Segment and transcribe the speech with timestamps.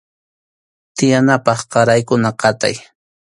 [0.95, 2.75] Tiyanapaq raqaykuna qatay.